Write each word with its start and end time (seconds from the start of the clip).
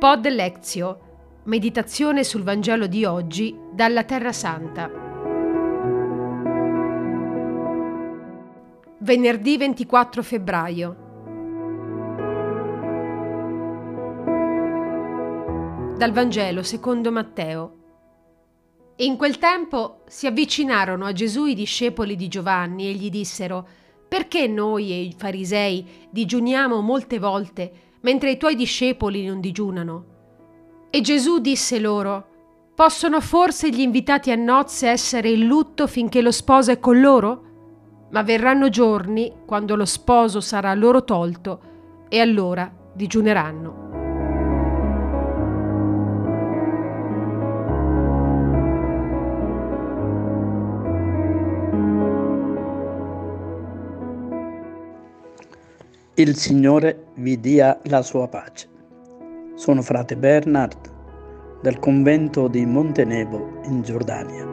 Pod 0.00 0.26
Lezio, 0.28 0.98
meditazione 1.42 2.24
sul 2.24 2.42
Vangelo 2.42 2.86
di 2.86 3.04
oggi 3.04 3.54
dalla 3.70 4.02
Terra 4.04 4.32
Santa. 4.32 4.90
Venerdì 9.00 9.58
24 9.58 10.22
febbraio. 10.22 10.96
Dal 15.98 16.12
Vangelo 16.12 16.62
secondo 16.62 17.12
Matteo. 17.12 17.76
In 18.96 19.18
quel 19.18 19.36
tempo 19.36 20.04
si 20.06 20.26
avvicinarono 20.26 21.04
a 21.04 21.12
Gesù 21.12 21.44
i 21.44 21.54
discepoli 21.54 22.16
di 22.16 22.28
Giovanni 22.28 22.88
e 22.88 22.94
gli 22.94 23.10
dissero: 23.10 23.68
Perché 24.08 24.46
noi 24.46 24.92
e 24.92 25.02
i 25.02 25.14
farisei 25.14 26.08
digiuniamo 26.08 26.80
molte 26.80 27.18
volte? 27.18 27.88
Mentre 28.02 28.30
i 28.30 28.36
tuoi 28.36 28.54
discepoli 28.54 29.26
non 29.26 29.40
digiunano. 29.40 30.04
E 30.90 31.00
Gesù 31.00 31.38
disse 31.38 31.78
loro, 31.78 32.26
Possono 32.74 33.20
forse 33.20 33.68
gli 33.68 33.80
invitati 33.80 34.30
a 34.30 34.36
nozze 34.36 34.88
essere 34.88 35.28
in 35.28 35.46
lutto 35.46 35.86
finché 35.86 36.22
lo 36.22 36.30
sposo 36.30 36.70
è 36.70 36.78
con 36.78 36.98
loro? 36.98 37.44
Ma 38.10 38.22
verranno 38.22 38.70
giorni 38.70 39.30
quando 39.44 39.76
lo 39.76 39.84
sposo 39.84 40.40
sarà 40.40 40.72
loro 40.72 41.04
tolto 41.04 41.60
e 42.08 42.20
allora 42.20 42.72
digiuneranno. 42.94 43.89
Il 56.20 56.36
Signore 56.36 57.06
vi 57.14 57.40
dia 57.40 57.80
la 57.84 58.02
sua 58.02 58.28
pace. 58.28 58.68
Sono 59.54 59.80
frate 59.80 60.18
Bernard 60.18 60.76
del 61.62 61.78
convento 61.78 62.46
di 62.46 62.66
Montenevo 62.66 63.62
in 63.62 63.80
Giordania. 63.80 64.46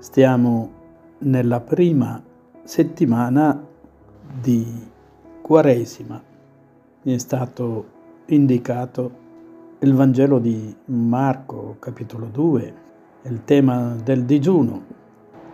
Stiamo 0.00 0.70
nella 1.20 1.60
prima 1.62 2.22
settimana 2.62 3.66
di 4.38 4.86
Quaresima. 5.40 6.22
Mi 7.04 7.14
è 7.14 7.18
stato 7.18 7.86
indicato 8.26 9.28
il 9.82 9.94
Vangelo 9.94 10.38
di 10.38 10.74
Marco, 10.86 11.76
capitolo 11.78 12.26
2, 12.26 12.74
il 13.22 13.44
tema 13.44 13.96
del 14.04 14.24
digiuno. 14.24 14.82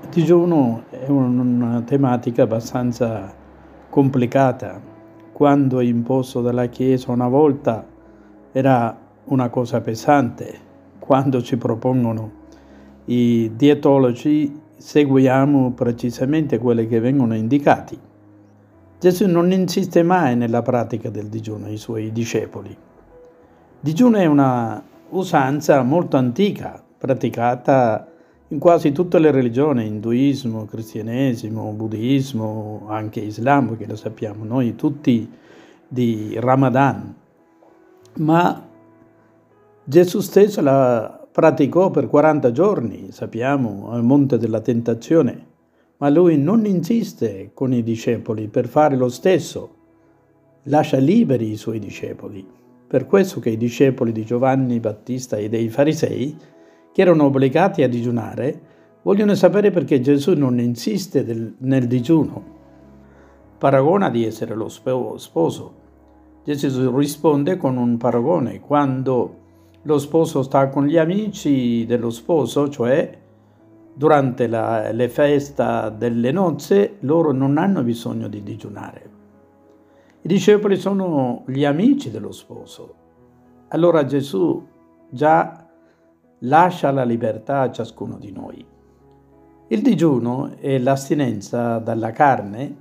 Il 0.00 0.08
digiuno 0.10 0.84
è 0.90 1.08
una 1.08 1.82
tematica 1.82 2.44
abbastanza 2.44 3.34
complicata. 3.90 4.80
Quando 5.32 5.80
è 5.80 5.84
imposto 5.84 6.40
dalla 6.40 6.66
Chiesa 6.66 7.10
una 7.10 7.26
volta 7.26 7.84
era 8.52 8.96
una 9.24 9.48
cosa 9.48 9.80
pesante. 9.80 10.56
Quando 11.00 11.42
ci 11.42 11.56
propongono 11.56 12.30
i 13.06 13.50
dietologi 13.56 14.56
seguiamo 14.76 15.72
precisamente 15.72 16.58
quelli 16.58 16.86
che 16.86 17.00
vengono 17.00 17.34
indicati. 17.34 17.98
Gesù 19.00 19.26
non 19.26 19.50
insiste 19.50 20.04
mai 20.04 20.36
nella 20.36 20.62
pratica 20.62 21.10
del 21.10 21.26
digiuno 21.26 21.66
ai 21.66 21.76
suoi 21.76 22.12
discepoli 22.12 22.90
Digiuno 23.84 24.16
è 24.16 24.26
una 24.26 24.80
usanza 25.08 25.82
molto 25.82 26.16
antica, 26.16 26.80
praticata 26.96 28.06
in 28.46 28.60
quasi 28.60 28.92
tutte 28.92 29.18
le 29.18 29.32
religioni, 29.32 29.84
induismo, 29.88 30.66
cristianesimo, 30.66 31.72
buddismo, 31.72 32.84
anche 32.86 33.18
islam, 33.18 33.76
che 33.76 33.88
lo 33.88 33.96
sappiamo 33.96 34.44
noi 34.44 34.76
tutti 34.76 35.28
di 35.88 36.36
Ramadan. 36.38 37.12
Ma 38.18 38.68
Gesù 39.82 40.20
stesso 40.20 40.60
la 40.60 41.26
praticò 41.32 41.90
per 41.90 42.06
40 42.06 42.52
giorni, 42.52 43.10
sappiamo, 43.10 43.90
al 43.90 44.04
Monte 44.04 44.38
della 44.38 44.60
Tentazione, 44.60 45.46
ma 45.96 46.08
lui 46.08 46.38
non 46.38 46.66
insiste 46.66 47.50
con 47.52 47.72
i 47.72 47.82
discepoli 47.82 48.46
per 48.46 48.68
fare 48.68 48.94
lo 48.94 49.08
stesso, 49.08 49.74
lascia 50.66 50.98
liberi 50.98 51.50
i 51.50 51.56
suoi 51.56 51.80
discepoli. 51.80 52.60
Per 52.92 53.06
questo 53.06 53.40
che 53.40 53.48
i 53.48 53.56
discepoli 53.56 54.12
di 54.12 54.22
Giovanni 54.22 54.78
Battista 54.78 55.38
e 55.38 55.48
dei 55.48 55.70
farisei, 55.70 56.36
che 56.92 57.00
erano 57.00 57.24
obbligati 57.24 57.82
a 57.82 57.88
digiunare, 57.88 58.60
vogliono 59.00 59.34
sapere 59.34 59.70
perché 59.70 60.02
Gesù 60.02 60.34
non 60.34 60.58
insiste 60.58 61.24
del, 61.24 61.54
nel 61.60 61.86
digiuno. 61.86 62.44
Paragona 63.56 64.10
di 64.10 64.26
essere 64.26 64.54
lo 64.54 64.68
sposo. 64.68 65.74
Gesù 66.44 66.94
risponde 66.94 67.56
con 67.56 67.78
un 67.78 67.96
paragone. 67.96 68.60
Quando 68.60 69.36
lo 69.84 69.98
sposo 69.98 70.42
sta 70.42 70.68
con 70.68 70.84
gli 70.84 70.98
amici 70.98 71.86
dello 71.86 72.10
sposo, 72.10 72.68
cioè 72.68 73.18
durante 73.94 74.46
la, 74.46 74.92
le 74.92 75.08
feste 75.08 75.94
delle 75.96 76.30
nozze, 76.30 76.96
loro 77.00 77.32
non 77.32 77.56
hanno 77.56 77.82
bisogno 77.82 78.28
di 78.28 78.42
digiunare. 78.42 79.11
I 80.24 80.28
discepoli 80.28 80.76
sono 80.76 81.42
gli 81.48 81.64
amici 81.64 82.08
dello 82.08 82.30
sposo. 82.30 82.94
Allora 83.68 84.04
Gesù 84.04 84.64
già 85.10 85.68
lascia 86.40 86.92
la 86.92 87.02
libertà 87.02 87.62
a 87.62 87.72
ciascuno 87.72 88.18
di 88.18 88.30
noi. 88.30 88.64
Il 89.66 89.82
digiuno 89.82 90.54
e 90.60 90.78
l'astinenza 90.78 91.78
dalla 91.78 92.12
carne 92.12 92.76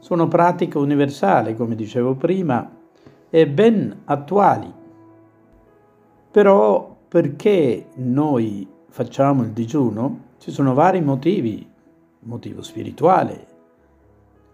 sono 0.00 0.28
pratiche 0.28 0.76
universali, 0.76 1.56
come 1.56 1.76
dicevo 1.76 2.14
prima, 2.14 2.70
e 3.30 3.48
ben 3.48 4.02
attuali. 4.04 4.70
Però 6.30 6.94
perché 7.08 7.86
noi 7.94 8.68
facciamo 8.88 9.44
il 9.44 9.52
digiuno? 9.52 10.24
Ci 10.36 10.50
sono 10.50 10.74
vari 10.74 11.00
motivi, 11.00 11.66
motivo 12.20 12.60
spirituale, 12.60 13.46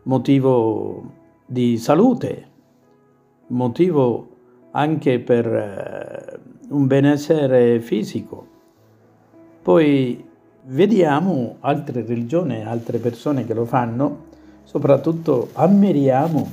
motivo 0.04 1.17
di 1.50 1.78
salute, 1.78 2.46
motivo 3.46 4.28
anche 4.72 5.18
per 5.18 5.46
eh, 5.46 6.38
un 6.68 6.86
benessere 6.86 7.80
fisico. 7.80 8.46
Poi 9.62 10.22
vediamo 10.64 11.56
altre 11.60 12.04
religioni, 12.04 12.62
altre 12.62 12.98
persone 12.98 13.46
che 13.46 13.54
lo 13.54 13.64
fanno, 13.64 14.26
soprattutto 14.64 15.48
ammiriamo 15.54 16.50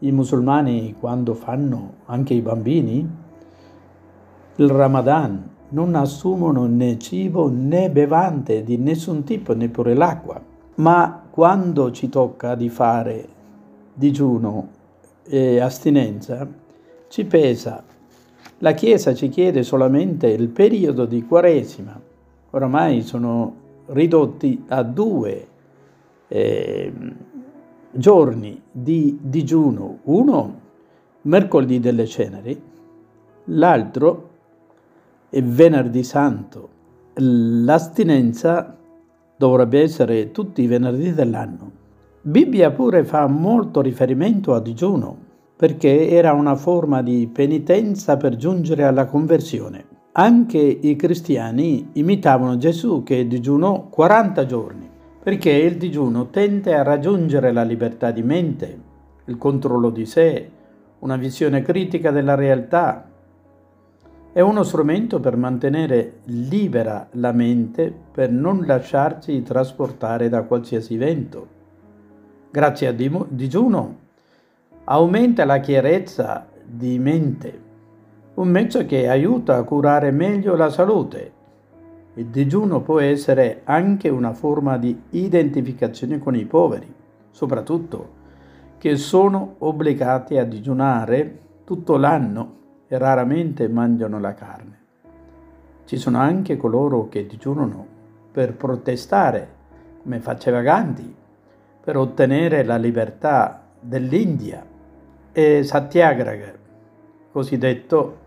i 0.00 0.10
musulmani 0.10 0.96
quando 0.98 1.34
fanno, 1.34 1.92
anche 2.06 2.34
i 2.34 2.40
bambini, 2.40 3.08
il 4.56 4.68
Ramadan, 4.68 5.48
non 5.68 5.94
assumono 5.94 6.66
né 6.66 6.98
cibo 6.98 7.48
né 7.48 7.88
bevande 7.88 8.64
di 8.64 8.78
nessun 8.78 9.22
tipo, 9.22 9.54
neppure 9.54 9.94
l'acqua. 9.94 10.42
Ma 10.76 11.22
quando 11.30 11.92
ci 11.92 12.08
tocca 12.08 12.56
di 12.56 12.68
fare 12.68 13.36
digiuno 13.98 14.68
e 15.24 15.58
astinenza 15.58 16.46
ci 17.08 17.24
pesa. 17.24 17.82
La 18.58 18.72
Chiesa 18.72 19.12
ci 19.14 19.28
chiede 19.28 19.62
solamente 19.62 20.28
il 20.28 20.48
periodo 20.48 21.04
di 21.04 21.24
Quaresima, 21.24 22.00
oramai 22.50 23.02
sono 23.02 23.54
ridotti 23.86 24.64
a 24.68 24.82
due 24.82 25.46
eh, 26.28 26.92
giorni 27.90 28.60
di 28.70 29.18
digiuno, 29.20 29.98
uno 30.04 30.60
mercoledì 31.22 31.80
delle 31.80 32.06
ceneri, 32.06 32.60
l'altro 33.44 34.28
è 35.28 35.42
venerdì 35.42 36.04
santo. 36.04 36.76
L'astinenza 37.14 38.76
dovrebbe 39.36 39.82
essere 39.82 40.30
tutti 40.30 40.62
i 40.62 40.66
venerdì 40.66 41.12
dell'anno. 41.12 41.77
Bibbia 42.28 42.72
pure 42.72 43.04
fa 43.04 43.26
molto 43.26 43.80
riferimento 43.80 44.52
a 44.52 44.60
digiuno, 44.60 45.16
perché 45.56 46.10
era 46.10 46.34
una 46.34 46.56
forma 46.56 47.00
di 47.00 47.26
penitenza 47.26 48.18
per 48.18 48.36
giungere 48.36 48.84
alla 48.84 49.06
conversione. 49.06 49.86
Anche 50.12 50.58
i 50.58 50.94
cristiani 50.94 51.88
imitavano 51.94 52.58
Gesù 52.58 53.02
che 53.02 53.26
digiunò 53.26 53.88
40 53.88 54.44
giorni, 54.44 54.90
perché 55.22 55.52
il 55.52 55.78
digiuno 55.78 56.26
tende 56.26 56.74
a 56.74 56.82
raggiungere 56.82 57.50
la 57.50 57.62
libertà 57.62 58.10
di 58.10 58.22
mente, 58.22 58.78
il 59.24 59.38
controllo 59.38 59.88
di 59.88 60.04
sé, 60.04 60.50
una 60.98 61.16
visione 61.16 61.62
critica 61.62 62.10
della 62.10 62.34
realtà. 62.34 63.08
È 64.34 64.40
uno 64.40 64.62
strumento 64.64 65.18
per 65.18 65.38
mantenere 65.38 66.18
libera 66.24 67.08
la 67.12 67.32
mente, 67.32 67.90
per 68.12 68.30
non 68.30 68.66
lasciarci 68.66 69.42
trasportare 69.42 70.28
da 70.28 70.42
qualsiasi 70.42 70.98
vento 70.98 71.56
grazie 72.50 72.88
al 72.88 72.94
digiuno, 72.94 73.96
aumenta 74.84 75.44
la 75.44 75.60
chiarezza 75.60 76.48
di 76.64 76.98
mente, 76.98 77.66
un 78.34 78.48
mezzo 78.48 78.84
che 78.86 79.08
aiuta 79.08 79.56
a 79.56 79.64
curare 79.64 80.10
meglio 80.10 80.56
la 80.56 80.70
salute. 80.70 81.32
Il 82.14 82.26
digiuno 82.26 82.80
può 82.80 83.00
essere 83.00 83.60
anche 83.64 84.08
una 84.08 84.32
forma 84.32 84.76
di 84.78 84.98
identificazione 85.10 86.18
con 86.18 86.34
i 86.34 86.46
poveri, 86.46 86.92
soprattutto 87.30 88.16
che 88.78 88.96
sono 88.96 89.56
obbligati 89.58 90.38
a 90.38 90.44
digiunare 90.44 91.40
tutto 91.64 91.96
l'anno 91.96 92.56
e 92.88 92.96
raramente 92.96 93.68
mangiano 93.68 94.18
la 94.18 94.34
carne. 94.34 94.76
Ci 95.84 95.96
sono 95.96 96.18
anche 96.18 96.56
coloro 96.56 97.08
che 97.08 97.26
digiunano 97.26 97.86
per 98.32 98.54
protestare, 98.54 99.48
come 100.02 100.20
faceva 100.20 100.60
Gandhi, 100.60 101.14
per 101.88 101.96
ottenere 101.96 102.64
la 102.64 102.76
libertà 102.76 103.64
dell'India 103.80 104.62
e 105.32 105.62
Satyagraha, 105.62 106.52
cosiddetto 107.32 108.18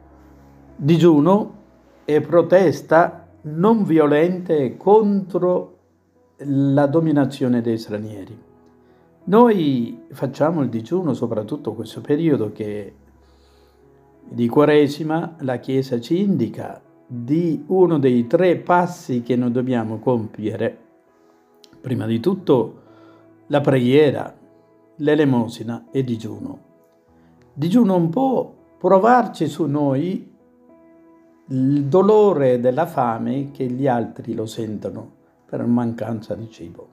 digiuno 0.76 1.54
e 2.04 2.22
protesta 2.22 3.28
non 3.42 3.84
violente 3.84 4.78
contro 4.78 5.78
la 6.38 6.88
dominazione 6.88 7.62
dei 7.62 7.78
stranieri. 7.78 8.36
Noi 9.26 10.06
facciamo 10.10 10.64
il 10.64 10.70
digiuno 10.70 11.14
soprattutto 11.14 11.70
in 11.70 11.76
questo 11.76 12.02
periodo 12.02 12.52
che 12.52 12.96
di 14.28 14.48
Quaresima 14.48 15.36
la 15.42 15.60
Chiesa 15.60 16.02
ci 16.02 16.20
indica 16.20 16.82
di 17.06 17.64
uno 17.68 18.00
dei 18.00 18.26
tre 18.26 18.56
passi 18.56 19.22
che 19.22 19.36
noi 19.36 19.52
dobbiamo 19.52 20.00
compiere. 20.00 20.76
Prima 21.80 22.08
di 22.08 22.20
tutto 22.20 22.81
la 23.52 23.60
preghiera, 23.60 24.34
l'elemosina 24.96 25.88
e 25.92 26.06
digiuno. 26.06 26.60
Digiuno 27.52 27.96
un 27.96 28.10
po' 28.10 28.56
provarci 28.78 29.48
su 29.48 29.66
noi 29.66 30.34
il 31.48 31.84
dolore 31.84 32.62
della 32.62 32.86
fame 32.86 33.52
che 33.52 33.66
gli 33.66 33.88
altri 33.88 34.34
lo 34.34 34.46
sentono 34.46 35.20
per 35.46 35.66
mancanza 35.66 36.34
di 36.34 36.50
cibo. 36.50 36.88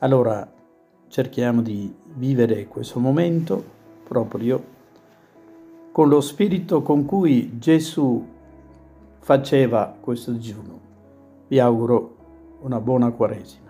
Allora 0.00 0.52
cerchiamo 1.06 1.62
di 1.62 1.94
vivere 2.16 2.66
questo 2.66 2.98
momento 2.98 3.62
proprio 4.08 4.76
con 5.92 6.08
lo 6.08 6.20
spirito 6.20 6.82
con 6.82 7.04
cui 7.04 7.58
Gesù 7.60 8.26
faceva 9.20 9.94
questo 10.00 10.32
digiuno. 10.32 10.80
Vi 11.46 11.60
auguro 11.60 12.16
una 12.62 12.80
buona 12.80 13.12
Quaresima. 13.12 13.67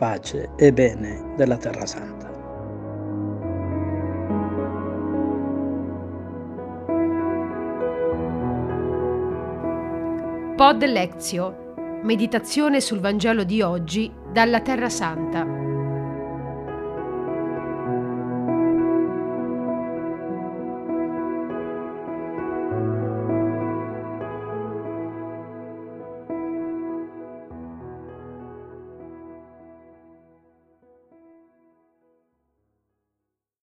Pace 0.00 0.52
e 0.56 0.72
bene 0.72 1.34
della 1.36 1.58
Terra 1.58 1.84
Santa. 1.84 2.30
Pod 10.56 10.82
Lezio. 10.86 12.00
Meditazione 12.02 12.80
sul 12.80 13.00
Vangelo 13.00 13.44
di 13.44 13.60
oggi 13.60 14.10
dalla 14.32 14.62
Terra 14.62 14.88
Santa. 14.88 15.59